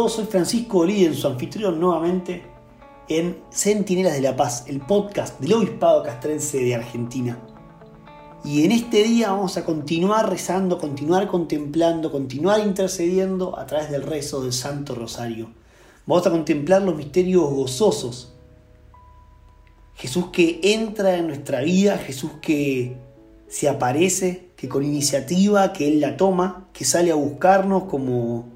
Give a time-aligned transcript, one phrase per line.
[0.00, 2.42] todos, soy Francisco en su anfitrión nuevamente
[3.06, 7.38] en Centinelas de la Paz, el podcast del Obispado Castrense de Argentina.
[8.42, 14.04] Y en este día vamos a continuar rezando, continuar contemplando, continuar intercediendo a través del
[14.04, 15.50] rezo del Santo Rosario.
[16.06, 18.32] Vamos a contemplar los misterios gozosos.
[19.96, 22.96] Jesús que entra en nuestra vida, Jesús que
[23.48, 28.49] se aparece, que con iniciativa, que Él la toma, que sale a buscarnos como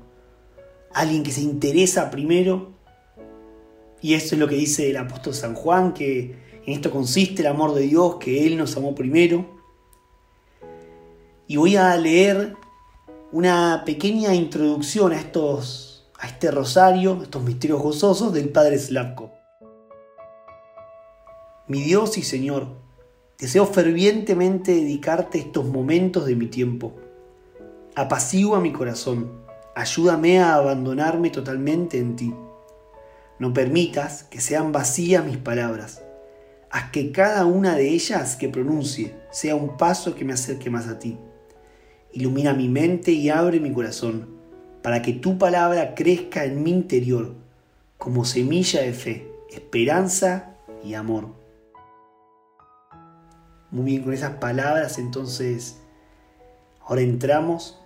[0.94, 2.72] alguien que se interesa primero.
[4.00, 6.36] Y eso es lo que dice el apóstol San Juan, que
[6.66, 9.46] en esto consiste el amor de Dios, que Él nos amó primero.
[11.46, 12.54] Y voy a leer
[13.32, 19.32] una pequeña introducción a, estos, a este rosario, estos misterios gozosos del Padre Slavko.
[21.66, 22.68] Mi Dios y Señor,
[23.38, 26.94] deseo fervientemente dedicarte estos momentos de mi tiempo.
[27.94, 29.43] Apacigua mi corazón
[29.76, 32.34] Ayúdame a abandonarme totalmente en ti.
[33.40, 36.02] No permitas que sean vacías mis palabras.
[36.70, 40.86] Haz que cada una de ellas que pronuncie sea un paso que me acerque más
[40.86, 41.18] a ti.
[42.12, 44.28] Ilumina mi mente y abre mi corazón
[44.82, 47.34] para que tu palabra crezca en mi interior
[47.98, 51.28] como semilla de fe, esperanza y amor.
[53.70, 55.80] Muy bien, con esas palabras entonces
[56.86, 57.80] ahora entramos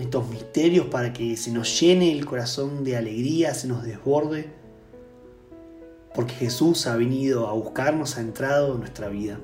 [0.00, 4.50] estos misterios para que se nos llene el corazón de alegría, se nos desborde,
[6.14, 9.38] porque Jesús ha venido a buscarnos, ha entrado en nuestra vida.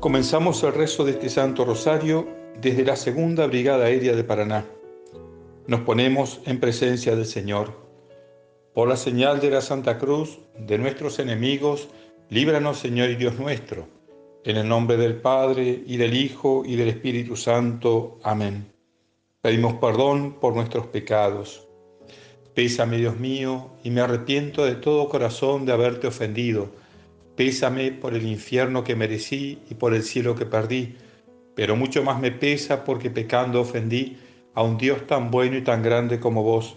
[0.00, 2.28] Comenzamos el rezo de este Santo Rosario
[2.60, 4.64] desde la Segunda Brigada Aérea de Paraná.
[5.66, 7.85] Nos ponemos en presencia del Señor
[8.76, 11.88] por la señal de la Santa Cruz de nuestros enemigos,
[12.28, 13.88] líbranos Señor y Dios nuestro.
[14.44, 18.18] En el nombre del Padre y del Hijo y del Espíritu Santo.
[18.22, 18.70] Amén.
[19.40, 21.66] Pedimos perdón por nuestros pecados.
[22.52, 26.68] Pésame, Dios mío, y me arrepiento de todo corazón de haberte ofendido.
[27.34, 30.96] Pésame por el infierno que merecí y por el cielo que perdí,
[31.54, 34.18] pero mucho más me pesa porque pecando ofendí
[34.52, 36.76] a un Dios tan bueno y tan grande como vos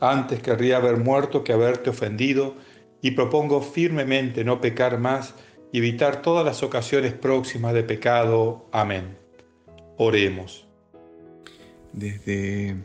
[0.00, 2.54] antes querría haber muerto que haberte ofendido
[3.00, 5.34] y propongo firmemente no pecar más
[5.72, 8.66] y evitar todas las ocasiones próximas de pecado.
[8.72, 9.16] Amén.
[9.96, 10.66] Oremos.
[11.92, 12.76] Desde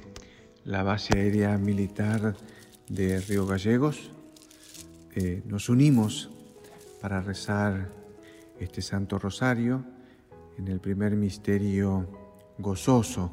[0.65, 2.35] la base aérea militar
[2.87, 4.11] de Río Gallegos
[5.15, 6.29] eh, nos unimos
[7.01, 7.89] para rezar
[8.59, 9.83] este Santo Rosario
[10.57, 12.07] en el primer misterio
[12.57, 13.31] gozoso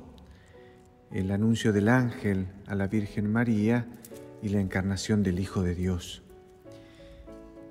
[1.12, 3.86] el anuncio del ángel a la Virgen María
[4.42, 6.22] y la encarnación del Hijo de Dios.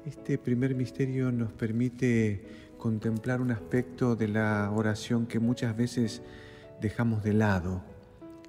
[0.06, 2.44] Este primer misterio nos permite
[2.78, 6.22] contemplar un aspecto de la oración que muchas veces
[6.80, 7.82] dejamos de lado.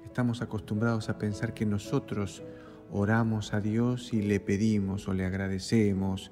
[0.05, 2.43] Estamos acostumbrados a pensar que nosotros
[2.91, 6.31] oramos a Dios y le pedimos o le agradecemos,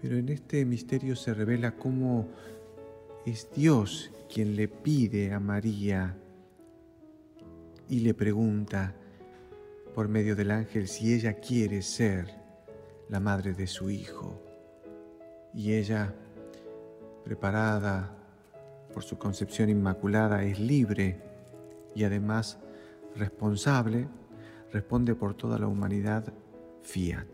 [0.00, 2.28] pero en este misterio se revela cómo
[3.24, 6.16] es Dios quien le pide a María
[7.88, 8.94] y le pregunta
[9.94, 12.34] por medio del ángel si ella quiere ser
[13.08, 14.40] la madre de su hijo.
[15.54, 16.14] Y ella,
[17.24, 18.14] preparada
[18.92, 21.22] por su concepción inmaculada, es libre
[21.94, 22.58] y además
[23.14, 24.08] responsable,
[24.72, 26.32] responde por toda la humanidad,
[26.82, 27.28] fiat.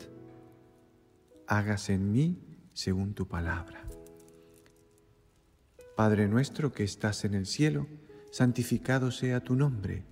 [1.46, 2.38] Hágase en mí
[2.72, 3.82] según tu palabra.
[5.96, 7.86] Padre nuestro que estás en el cielo,
[8.30, 10.11] santificado sea tu nombre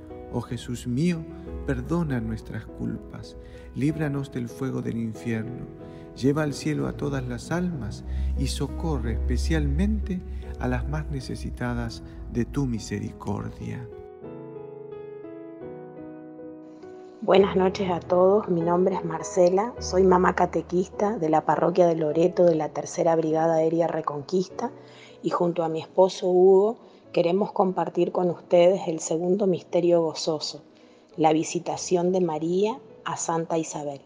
[0.33, 1.17] Oh Jesús mío,
[1.67, 3.35] perdona nuestras culpas,
[3.75, 5.65] líbranos del fuego del infierno,
[6.15, 8.05] lleva al cielo a todas las almas
[8.37, 10.21] y socorre especialmente
[10.59, 12.01] a las más necesitadas
[12.31, 13.85] de tu misericordia.
[17.23, 21.95] Buenas noches a todos, mi nombre es Marcela, soy mamá catequista de la parroquia de
[21.95, 24.71] Loreto de la Tercera Brigada Aérea Reconquista
[25.21, 26.77] y junto a mi esposo Hugo
[27.11, 30.61] queremos compartir con ustedes el segundo misterio gozoso,
[31.17, 33.99] la visitación de María a Santa Isabel.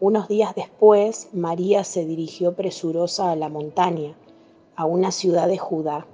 [0.00, 4.14] Unos días después, María se dirigió presurosa a la montaña,
[4.76, 6.06] a una ciudad de Judá.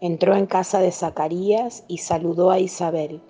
[0.00, 3.20] Entró en casa de Zacarías y saludó a Isabel.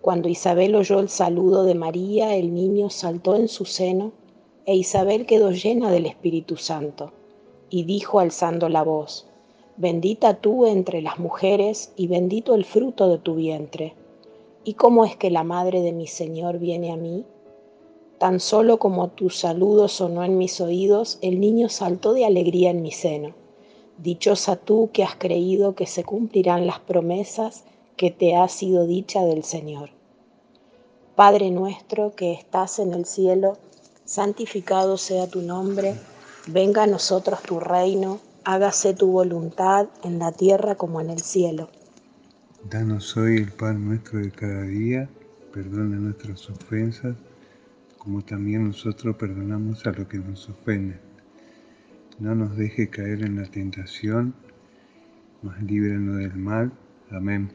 [0.00, 4.12] Cuando Isabel oyó el saludo de María, el niño saltó en su seno
[4.64, 7.12] e Isabel quedó llena del Espíritu Santo
[7.68, 9.26] y dijo alzando la voz,
[9.76, 13.94] Bendita tú entre las mujeres y bendito el fruto de tu vientre.
[14.64, 17.24] ¿Y cómo es que la madre de mi Señor viene a mí?
[18.18, 22.82] Tan solo como tu saludo sonó en mis oídos, el niño saltó de alegría en
[22.82, 23.34] mi seno.
[23.98, 27.64] Dichosa tú que has creído que se cumplirán las promesas
[27.96, 29.90] que te ha sido dicha del Señor.
[31.16, 33.56] Padre nuestro que estás en el cielo,
[34.04, 35.94] santificado sea tu nombre,
[36.46, 41.70] venga a nosotros tu reino, hágase tu voluntad en la tierra como en el cielo.
[42.68, 45.08] Danos hoy el pan nuestro de cada día,
[45.52, 47.16] perdona nuestras ofensas,
[47.98, 51.00] como también nosotros perdonamos a los que nos ofenden.
[52.18, 54.34] No nos deje caer en la tentación,
[55.42, 56.72] mas líbranos del mal.
[57.10, 57.52] Amén.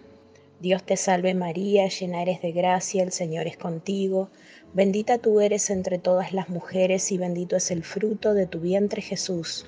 [0.60, 4.30] Dios te salve María, llena eres de gracia, el Señor es contigo,
[4.74, 9.02] bendita tú eres entre todas las mujeres y bendito es el fruto de tu vientre
[9.02, 9.68] Jesús.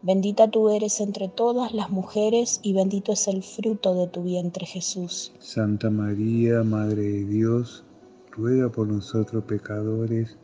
[0.00, 4.64] Bendita tú eres entre todas las mujeres y bendito es el fruto de tu vientre
[4.64, 5.32] Jesús.
[5.40, 7.84] Santa María, Madre de Dios,
[8.30, 10.38] ruega por nosotros pecadores,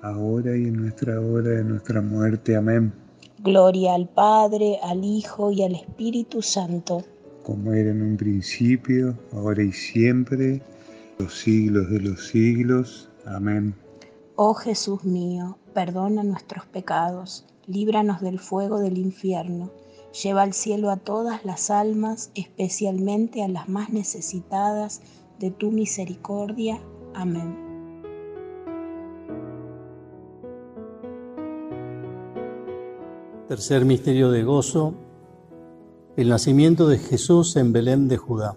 [0.00, 2.56] ahora y en nuestra hora de nuestra muerte.
[2.56, 2.94] Amén.
[3.40, 7.04] Gloria al Padre, al Hijo y al Espíritu Santo.
[7.42, 10.62] Como era en un principio, ahora y siempre,
[11.18, 13.10] los siglos de los siglos.
[13.26, 13.74] Amén.
[14.36, 19.70] Oh Jesús mío, perdona nuestros pecados líbranos del fuego del infierno,
[20.22, 25.02] lleva al cielo a todas las almas, especialmente a las más necesitadas
[25.38, 26.80] de tu misericordia.
[27.14, 27.62] Amén.
[33.48, 34.94] Tercer misterio de gozo,
[36.16, 38.56] el nacimiento de Jesús en Belén de Judá.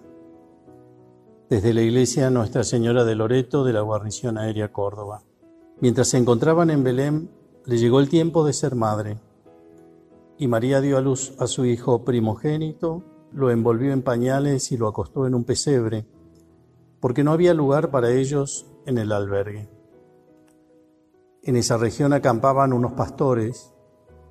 [1.50, 5.22] Desde la iglesia Nuestra Señora de Loreto de la Guarnición Aérea Córdoba.
[5.80, 7.30] Mientras se encontraban en Belén,
[7.64, 9.18] le llegó el tiempo de ser madre,
[10.36, 14.88] y María dio a luz a su hijo primogénito, lo envolvió en pañales y lo
[14.88, 16.06] acostó en un pesebre,
[17.00, 19.68] porque no había lugar para ellos en el albergue.
[21.42, 23.72] En esa región acampaban unos pastores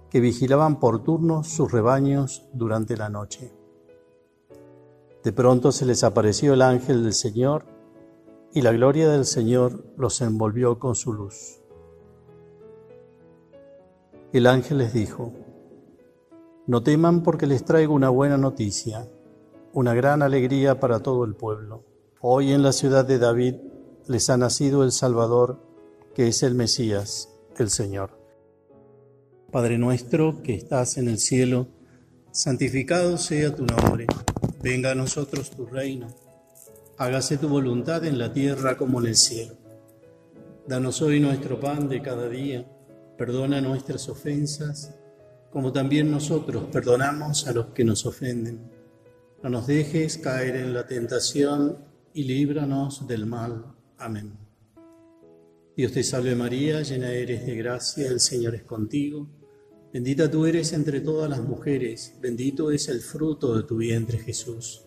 [0.10, 3.54] que vigilaban por turnos sus rebaños durante la noche.
[5.24, 7.77] De pronto se les apareció el ángel del Señor
[8.58, 11.60] y la gloria del Señor los envolvió con su luz.
[14.34, 15.32] El ángel les dijo,
[16.66, 19.08] No teman porque les traigo una buena noticia,
[19.74, 21.84] una gran alegría para todo el pueblo.
[22.20, 23.58] Hoy en la ciudad de David
[24.08, 25.60] les ha nacido el Salvador,
[26.16, 28.10] que es el Mesías, el Señor.
[29.52, 31.68] Padre nuestro que estás en el cielo,
[32.32, 34.08] santificado sea tu nombre,
[34.64, 36.08] venga a nosotros tu reino,
[36.98, 39.56] hágase tu voluntad en la tierra como en el cielo.
[40.68, 42.66] Danos hoy nuestro pan de cada día
[43.18, 44.94] Perdona nuestras ofensas,
[45.50, 48.72] como también nosotros perdonamos a los que nos ofenden.
[49.42, 51.80] No nos dejes caer en la tentación
[52.14, 53.74] y líbranos del mal.
[53.98, 54.38] Amén.
[55.76, 59.28] Dios te salve María, llena eres de gracia, el Señor es contigo.
[59.92, 64.87] Bendita tú eres entre todas las mujeres, bendito es el fruto de tu vientre Jesús.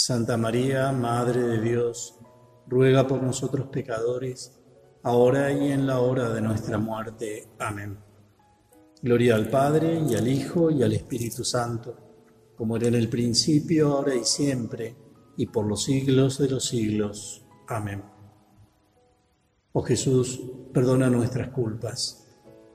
[0.00, 2.20] Santa María, Madre de Dios,
[2.68, 4.56] ruega por nosotros pecadores,
[5.02, 7.48] ahora y en la hora de nuestra muerte.
[7.58, 7.98] Amén.
[9.02, 11.96] Gloria al Padre y al Hijo y al Espíritu Santo,
[12.56, 14.94] como era en el principio, ahora y siempre,
[15.36, 17.44] y por los siglos de los siglos.
[17.66, 18.04] Amén.
[19.72, 20.40] Oh Jesús,
[20.72, 22.24] perdona nuestras culpas,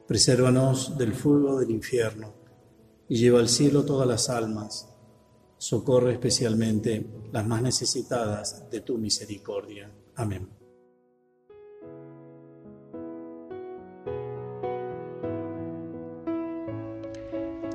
[0.09, 2.33] presérvanos del fuego del infierno
[3.07, 4.92] y lleva al cielo todas las almas.
[5.63, 9.89] Socorre especialmente las más necesitadas de tu misericordia.
[10.13, 10.49] Amén.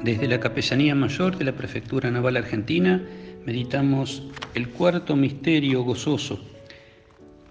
[0.05, 3.03] Desde la Capellanía Mayor de la Prefectura Naval Argentina
[3.47, 4.23] meditamos
[4.53, 6.41] el cuarto misterio gozoso,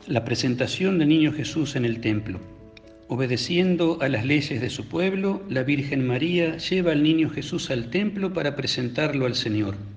[0.06, 2.40] la presentación del Niño Jesús en el templo.
[3.08, 7.90] Obedeciendo a las leyes de su pueblo, la Virgen María lleva al niño Jesús al
[7.90, 9.97] templo para presentarlo al Señor.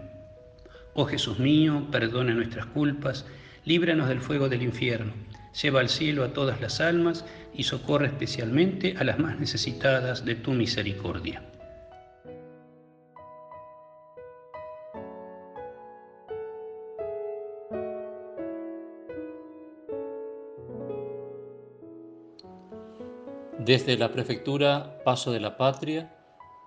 [0.93, 3.25] Oh Jesús mío, perdona nuestras culpas,
[3.65, 5.13] líbranos del fuego del infierno
[5.59, 10.35] Lleva al cielo a todas las almas y socorre especialmente a las más necesitadas de
[10.35, 11.43] tu misericordia.
[23.59, 26.15] Desde la prefectura Paso de la Patria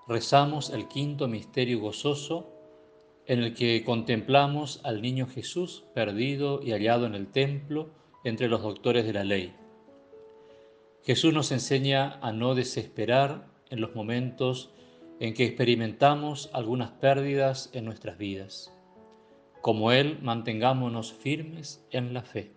[0.06, 2.53] rezamos el quinto misterio gozoso
[3.26, 7.90] en el que contemplamos al niño Jesús perdido y hallado en el templo
[8.24, 9.54] entre los doctores de la ley.
[11.04, 14.70] Jesús nos enseña a no desesperar en los momentos
[15.20, 18.72] en que experimentamos algunas pérdidas en nuestras vidas.
[19.60, 22.52] Como Él, mantengámonos firmes en la fe.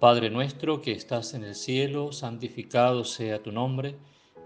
[0.00, 3.96] Padre nuestro que estás en el cielo, santificado sea tu nombre,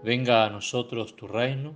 [0.03, 1.75] venga a nosotros tu reino,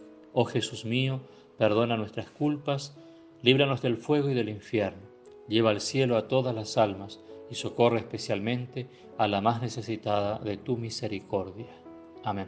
[0.33, 1.21] Oh Jesús mío,
[1.57, 2.97] perdona nuestras culpas,
[3.41, 5.01] líbranos del fuego y del infierno,
[5.47, 10.57] lleva al cielo a todas las almas y socorre especialmente a la más necesitada de
[10.57, 11.67] tu misericordia.
[12.23, 12.47] Amén.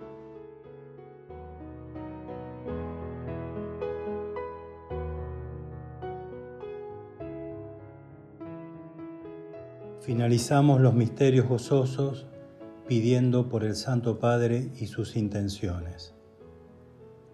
[10.00, 12.26] Finalizamos los misterios gozosos
[12.88, 16.12] pidiendo por el Santo Padre y sus intenciones.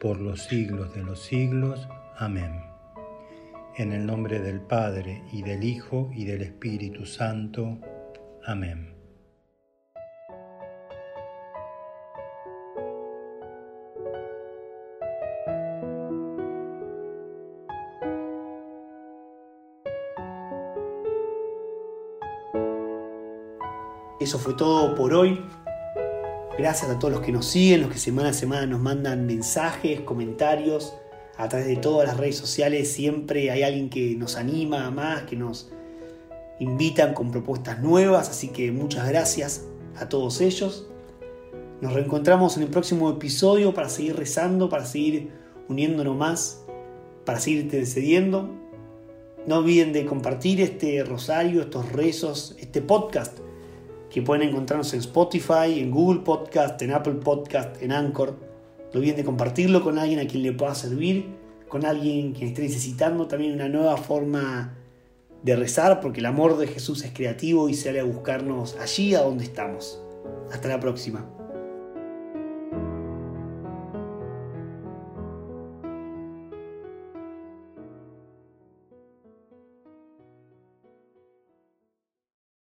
[0.00, 1.86] por los siglos de los siglos.
[2.16, 2.64] Amén.
[3.76, 7.78] En el nombre del Padre y del Hijo y del Espíritu Santo.
[8.44, 8.96] Amén.
[24.18, 25.42] Eso fue todo por hoy.
[26.60, 30.02] Gracias a todos los que nos siguen, los que semana a semana nos mandan mensajes,
[30.02, 30.92] comentarios.
[31.38, 35.22] A través de todas las redes sociales siempre hay alguien que nos anima a más,
[35.22, 35.70] que nos
[36.58, 38.28] invitan con propuestas nuevas.
[38.28, 39.64] Así que muchas gracias
[39.96, 40.86] a todos ellos.
[41.80, 45.30] Nos reencontramos en el próximo episodio para seguir rezando, para seguir
[45.70, 46.62] uniéndonos más,
[47.24, 48.50] para seguir intercediendo.
[49.46, 53.38] No olviden de compartir este rosario, estos rezos, este podcast
[54.10, 58.36] que pueden encontrarnos en Spotify, en Google Podcast, en Apple Podcast, en Anchor.
[58.92, 61.26] No olviden de compartirlo con alguien a quien le pueda servir,
[61.68, 64.76] con alguien que esté necesitando también una nueva forma
[65.42, 69.22] de rezar, porque el amor de Jesús es creativo y sale a buscarnos allí a
[69.22, 70.02] donde estamos.
[70.50, 71.39] Hasta la próxima.